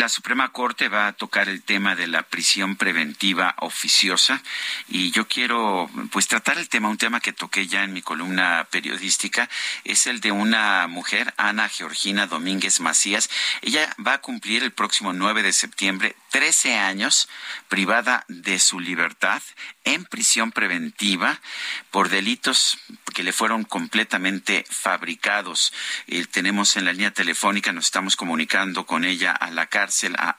[0.00, 4.42] La Suprema Corte va a tocar el tema de la prisión preventiva oficiosa
[4.88, 8.66] y yo quiero pues tratar el tema, un tema que toqué ya en mi columna
[8.70, 9.50] periodística,
[9.84, 13.28] es el de una mujer, Ana Georgina Domínguez Macías.
[13.60, 17.28] Ella va a cumplir el próximo 9 de septiembre 13 años
[17.68, 19.42] privada de su libertad
[19.84, 21.40] en prisión preventiva
[21.90, 22.78] por delitos
[23.14, 25.72] que le fueron completamente fabricados.
[26.06, 29.66] Eh, tenemos en la línea telefónica, nos estamos comunicando con ella a la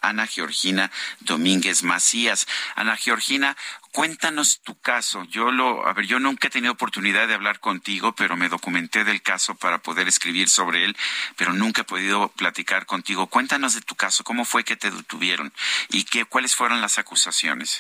[0.01, 2.48] Ana Georgina Domínguez Macías.
[2.76, 3.55] Ana Georgina,
[3.91, 5.23] cuéntanos tu caso.
[5.26, 9.03] Yo lo, a ver, yo nunca he tenido oportunidad de hablar contigo, pero me documenté
[9.03, 10.98] del caso para poder escribir sobre él,
[11.37, 13.27] pero nunca he podido platicar contigo.
[13.27, 15.54] Cuéntanos de tu caso, cómo fue que te detuvieron
[15.89, 17.79] y qué, cuáles fueron las acusaciones.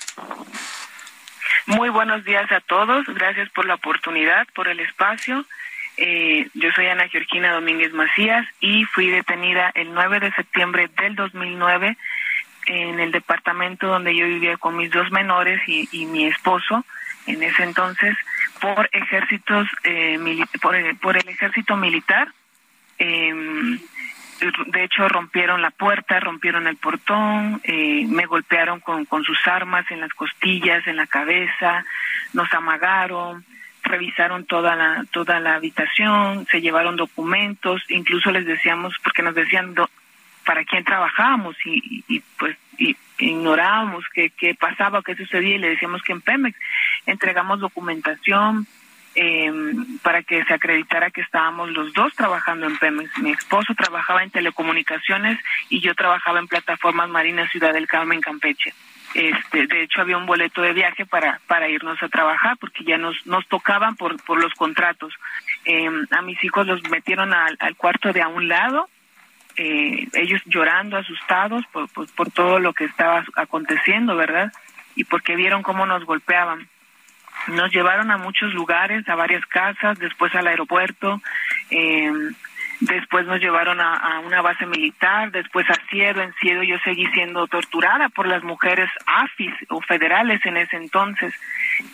[1.65, 3.05] Muy buenos días a todos.
[3.07, 5.45] Gracias por la oportunidad, por el espacio.
[6.03, 11.15] Eh, yo soy Ana Georgina Domínguez Macías y fui detenida el 9 de septiembre del
[11.15, 11.95] 2009
[12.65, 16.83] en el departamento donde yo vivía con mis dos menores y, mi esposo
[17.27, 18.17] en ese entonces
[18.59, 20.17] por ejércitos eh,
[20.59, 22.29] por, por, el ejército militar.
[22.97, 23.79] Eh,
[24.67, 29.99] de hecho rompieron la puerta, rompieron el portón, eh, me golpearon con sus armas en
[29.99, 31.85] las costillas, en la cabeza,
[32.33, 33.45] nos amagaron,
[33.91, 39.75] revisaron toda la toda la habitación, se llevaron documentos, incluso les decíamos porque nos decían
[40.45, 42.57] para quién trabajábamos y, pues
[43.19, 46.57] ignorábamos qué, qué pasaba, qué sucedía y le decíamos que en Pemex
[47.05, 48.65] entregamos documentación,
[49.13, 49.51] eh,
[50.03, 53.17] para que se acreditara que estábamos los dos trabajando en Pemex.
[53.19, 55.37] Mi esposo trabajaba en telecomunicaciones
[55.69, 58.73] y yo trabajaba en plataformas marinas Ciudad del Carmen, Campeche.
[59.13, 62.97] Este, de hecho había un boleto de viaje para para irnos a trabajar porque ya
[62.97, 65.13] nos nos tocaban por por los contratos.
[65.65, 68.89] Eh, a mis hijos los metieron al, al cuarto de a un lado,
[69.57, 74.51] eh, ellos llorando, asustados por, por todo lo que estaba aconteciendo, ¿verdad?
[74.95, 76.69] Y porque vieron cómo nos golpeaban
[77.47, 81.21] nos llevaron a muchos lugares, a varias casas, después al aeropuerto,
[81.69, 82.11] eh,
[82.81, 86.21] después nos llevaron a, una base militar, después a Ciedo.
[86.21, 91.33] En Ciedo yo seguí siendo torturada por las mujeres AFIS o federales en ese entonces.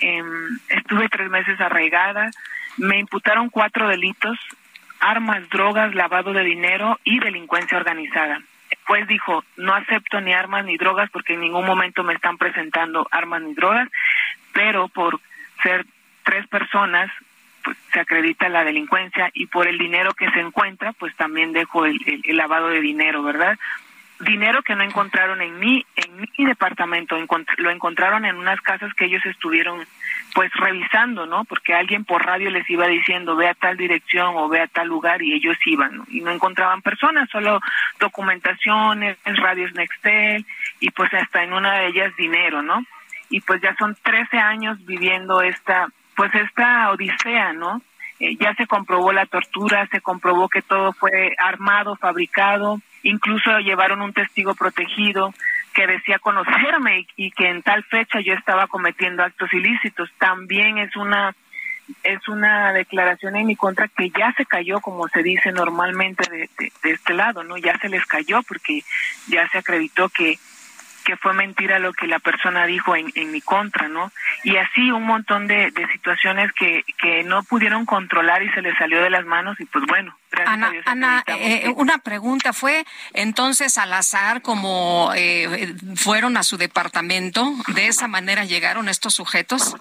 [0.01, 0.23] Eh,
[0.69, 2.31] estuve tres meses arraigada,
[2.77, 4.37] me imputaron cuatro delitos,
[4.99, 8.41] armas, drogas, lavado de dinero y delincuencia organizada.
[8.85, 13.07] Pues dijo, no acepto ni armas ni drogas porque en ningún momento me están presentando
[13.11, 13.89] armas ni drogas,
[14.53, 15.19] pero por
[15.61, 15.85] ser
[16.23, 17.09] tres personas,
[17.67, 21.85] pues se acredita la delincuencia y por el dinero que se encuentra, pues también dejo
[21.85, 23.59] el, lavado de dinero, ¿verdad?
[24.21, 27.17] Dinero que no encontraron en mi, en mi departamento,
[27.57, 29.85] lo encontraron en unas casas que ellos estuvieron
[30.33, 31.43] pues revisando, ¿no?
[31.43, 34.87] Porque alguien por radio les iba diciendo, ve a tal dirección o ve a tal
[34.87, 37.59] lugar y ellos iban, Y no encontraban personas, solo
[37.99, 40.45] documentaciones, radios Nextel
[40.79, 42.81] y pues hasta en una de ellas dinero, ¿no?
[43.29, 47.81] y pues ya son 13 años viviendo esta, pues esta odisea, ¿no?
[48.19, 54.01] Eh, ya se comprobó la tortura, se comprobó que todo fue armado, fabricado, incluso llevaron
[54.01, 55.33] un testigo protegido
[55.75, 60.09] que decía conocerme y, que en tal fecha yo estaba cometiendo actos ilícitos.
[60.17, 61.35] También es una
[62.03, 66.49] es una declaración en mi contra que ya se cayó, como se dice normalmente de,
[66.83, 67.55] de este lado, ¿no?
[67.55, 68.81] Ya se les cayó porque
[69.27, 70.37] ya se acreditó que
[71.07, 74.11] que fue mentira lo que la persona dijo en, en mi contra, ¿no?
[74.43, 78.77] Y así un montón de, de situaciones que, que no pudieron controlar y se les
[78.77, 80.17] salió de las manos y pues bueno.
[80.45, 87.53] Ana, Ana eh, una pregunta, ¿fue entonces al azar como eh, fueron a su departamento?
[87.67, 89.77] ¿De esa manera llegaron estos sujetos?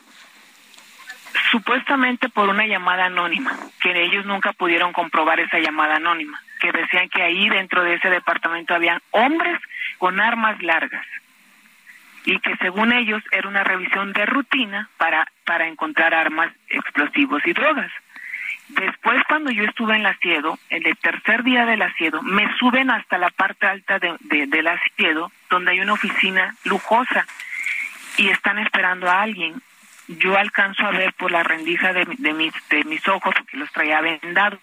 [1.50, 6.40] Supuestamente por una llamada anónima, que ellos nunca pudieron comprobar esa llamada anónima,
[6.72, 9.60] que decían que ahí dentro de ese departamento habían hombres
[9.98, 11.06] con armas largas
[12.24, 17.52] y que según ellos era una revisión de rutina para, para encontrar armas, explosivos y
[17.52, 17.90] drogas.
[18.68, 22.90] Después, cuando yo estuve en la Siedo, en el tercer día del asiedo, me suben
[22.90, 24.16] hasta la parte alta de,
[24.48, 27.24] del asiedo, donde hay una oficina lujosa,
[28.16, 29.54] y están esperando a alguien.
[30.08, 33.70] yo alcanzo a ver por la rendija de, de, mis, de mis ojos, porque los
[33.70, 34.60] traía vendados,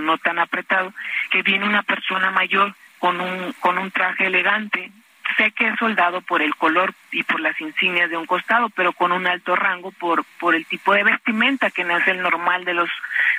[0.00, 0.94] no tan apretados,
[1.30, 4.90] que viene una persona mayor con un, con un traje elegante.
[5.36, 8.92] Sé que es soldado por el color y por las insignias de un costado, pero
[8.92, 12.64] con un alto rango por, por el tipo de vestimenta que no es el normal
[12.64, 12.90] de los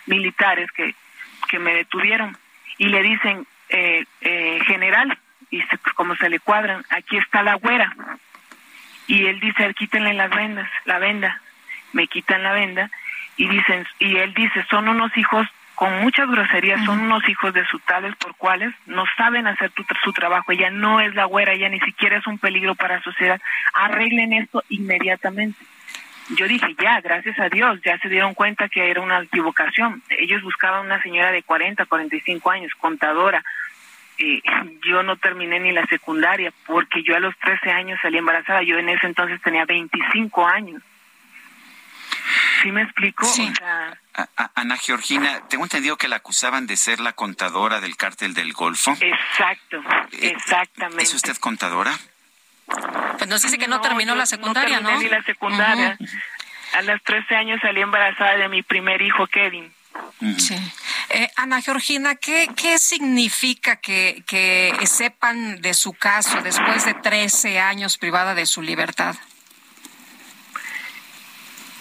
[0.06, 0.96] militares que,
[1.50, 2.38] que me detuvieron.
[2.78, 5.18] Y le dicen, eh, eh, general,
[5.50, 5.62] y
[5.96, 7.94] como se le cuadran, aquí está la güera.
[9.08, 11.42] Y él dice, quítenle las vendas, la venda.
[11.92, 12.92] Me quitan la venda
[13.36, 15.48] y dicen, y él dice, son unos hijos
[15.80, 19.72] con muchas groserías, son unos hijos de su tales por cuales no saben hacer
[20.04, 20.52] su trabajo.
[20.52, 23.40] Ella no es la güera, ella ni siquiera es un peligro para la sociedad.
[23.74, 25.58] Arreglen esto inmediatamente.
[26.36, 30.04] Yo dije, ya, gracias a Dios, ya se dieron cuenta que era una equivocación.
[30.10, 33.42] Ellos buscaban una señora de 40, 45 años, contadora,
[34.86, 38.64] yo no terminé ni la secundaria porque yo a los 13 años salí embarazada.
[38.64, 40.84] Yo en ese entonces tenía 25 años.
[42.62, 43.26] ¿Sí me explico?
[44.60, 48.92] Ana Georgina, tengo entendido que la acusaban de ser la contadora del cártel del Golfo.
[49.00, 49.78] Exacto,
[50.12, 51.04] eh, exactamente.
[51.04, 51.98] ¿Es usted contadora?
[53.18, 54.92] Pues nos dice que no, terminó la secundaria, ¿no?
[54.92, 55.98] No ni la secundaria.
[56.74, 59.72] A los 13 años salí embarazada de mi primer hijo, Kevin.
[60.38, 60.56] Sí.
[61.12, 67.62] Eh, Ana Georgina, ¿qué, qué significa que, que sepan de su caso después de 13
[67.62, 69.16] años privada de su libertad?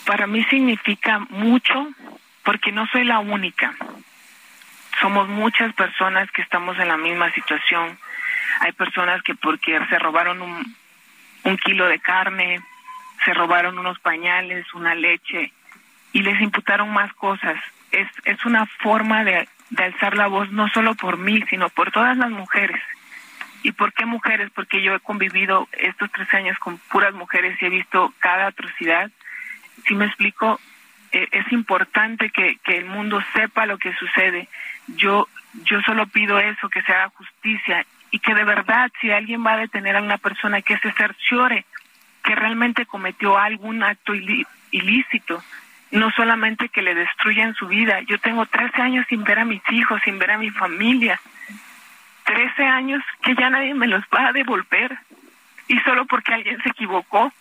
[0.07, 1.89] Para mí significa mucho
[2.49, 3.75] porque no soy la única.
[5.03, 7.99] Somos muchas personas que estamos en la misma situación.
[8.61, 10.75] Hay personas que porque se robaron un,
[11.45, 12.63] un kilo de carne,
[13.23, 15.53] se robaron unos pañales, una leche
[16.15, 17.57] y les imputaron más cosas
[17.93, 21.93] es, es una forma de, de alzar la voz no solo por mí, sino por
[21.93, 22.81] todas las mujeres.
[23.63, 24.51] ¿Y por qué mujeres?
[24.55, 29.11] Porque yo he convivido estos tres años con puras mujeres y he visto cada atrocidad.
[29.87, 30.59] Si me explico,
[31.13, 34.49] eh, es importante que, el mundo sepa lo que sucede.
[34.89, 35.29] Yo,
[35.65, 39.53] yo solo pido eso, que se haga justicia y que de verdad, si alguien va
[39.53, 41.65] a detener a una persona, que se cerciore
[42.25, 45.43] que realmente cometió algún acto ilícito,
[45.91, 48.01] no solamente que le destruyan su vida.
[48.03, 51.19] Yo tengo 13 años sin ver a mis hijos, sin ver a mi familia.
[52.25, 54.99] 13 años que ya nadie me los va a devolver.
[55.69, 57.33] Y solo porque alguien se equivocó.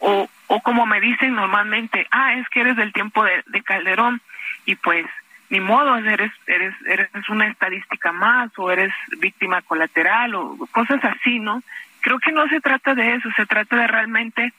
[0.00, 4.20] O, o como me dicen normalmente, ah, es que eres del tiempo de, de Calderón.
[4.66, 5.06] Y pues,
[5.48, 11.38] ni modo, eres, eres, eres una estadística más o eres víctima colateral o cosas así,
[11.38, 11.62] ¿no?
[12.02, 14.52] Creo que no se trata de eso, se trata de realmente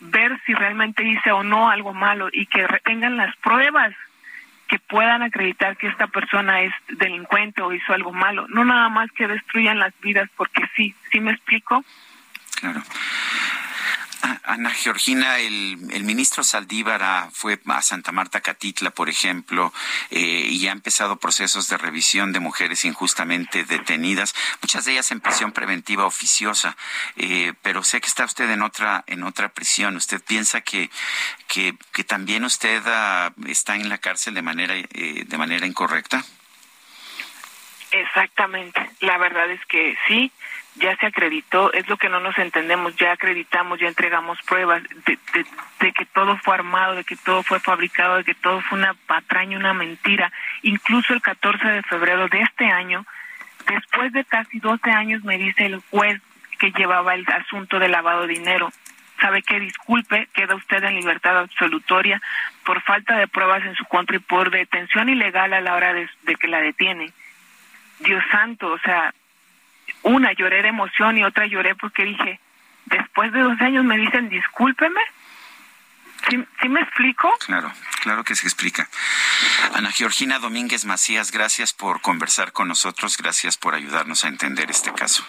[0.00, 3.94] ver si realmente hice o no algo malo y que tengan las pruebas
[4.66, 9.12] que puedan acreditar que esta persona es delincuente o hizo algo malo, no nada más
[9.12, 11.84] que destruyan las vidas porque sí, ¿sí me explico?
[12.58, 12.82] Claro.
[14.44, 19.72] Ana Georgina, el, ministro Saldívar fue a Santa Marta Catitla, por ejemplo,
[20.10, 25.20] eh, y ha empezado procesos de revisión de mujeres injustamente detenidas, muchas de ellas en
[25.20, 26.76] prisión preventiva oficiosa,
[27.16, 29.96] eh, pero sé que está usted en otra en otra prisión.
[29.96, 30.90] ¿Usted piensa que
[31.48, 36.24] que, también usted ah, está en la cárcel de manera eh, de manera incorrecta?
[37.90, 38.90] Exactamente.
[39.00, 40.30] La verdad es que sí
[40.78, 45.18] ya se acreditó, es lo que no nos entendemos, ya acreditamos, ya entregamos pruebas de,
[45.80, 48.94] de, que todo fue armado, de que todo fue fabricado, de que todo fue una
[49.06, 50.30] patraña, una mentira.
[50.62, 53.06] Incluso el 14 de febrero de este año,
[53.66, 56.20] después de casi 12 años, me dice el juez
[56.58, 58.70] que llevaba el asunto de lavado de dinero.
[59.20, 62.20] Sabe que disculpe, queda usted en libertad absolutoria
[62.64, 66.08] por falta de pruebas en su contra y por detención ilegal a la hora de,
[66.24, 67.12] de que la detiene.
[68.00, 69.14] Dios santo, o sea,
[70.02, 72.40] una lloré de emoción y otra lloré porque dije,
[72.86, 75.00] después de dos años me dicen discúlpeme.
[76.28, 77.32] ¿Sí, me explico?
[77.46, 78.88] Claro, claro que se explica.
[79.74, 84.92] Ana Georgina Domínguez Macías, gracias por conversar con nosotros, gracias por ayudarnos a entender este
[84.92, 85.24] caso.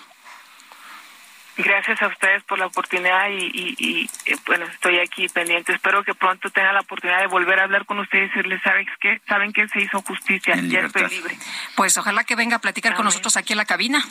[1.58, 5.74] Gracias a ustedes por la oportunidad y, eh, bueno, estoy aquí pendiente.
[5.74, 8.88] Espero que pronto tenga la oportunidad de volver a hablar con ustedes y decirles, ¿sabes
[9.00, 9.20] qué?
[9.28, 10.56] ¿Saben que se hizo justicia?
[10.56, 11.36] ya estoy libre.
[11.76, 14.04] Pues ojalá que venga a platicar con nosotros aquí en la cabina.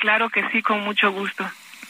[0.00, 1.44] Claro que sí, con mucho gusto.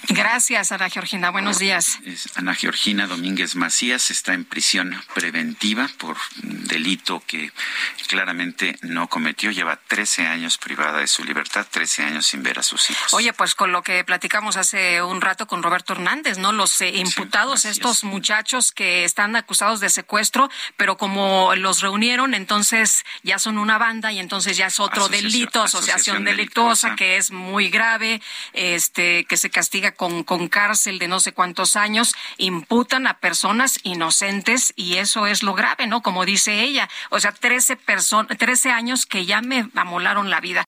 [0.09, 1.31] Gracias, Ana Georgina.
[1.31, 1.99] Buenos días.
[2.37, 7.51] Ana Georgina Domínguez Macías está en prisión preventiva por un delito que
[8.07, 9.51] claramente no cometió.
[9.51, 13.15] Lleva 13 años privada de su libertad, 13 años sin ver a sus hijos.
[13.15, 16.53] Oye, pues con lo que platicamos hace un rato con Roberto Hernández, ¿no?
[16.53, 23.05] Los eh, imputados, estos muchachos que están acusados de secuestro, pero como los reunieron, entonces
[23.23, 27.71] ya son una banda y entonces ya es otro delito, asociación, delictuosa, que es muy
[27.71, 28.21] grave,
[28.53, 33.81] este, que se castiga con, con cárcel de no sé cuántos años, imputan a personas
[33.83, 36.03] inocentes y eso es lo grave, ¿no?
[36.03, 40.65] Como dice ella, o sea, 13 personas, 13 años que ya me amolaron la vida.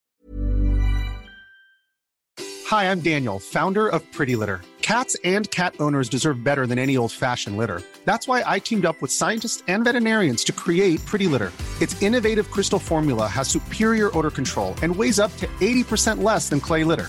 [2.70, 4.60] Hi, I'm Daniel, founder of Pretty Litter.
[4.82, 7.82] Cats and cat owners deserve better than any old-fashioned litter.
[8.04, 11.52] That's why I teamed up with scientists and veterinarians to create Pretty Litter.
[11.80, 16.60] Its innovative crystal formula has superior odor control and weighs up to 80% less than
[16.60, 17.08] clay litter.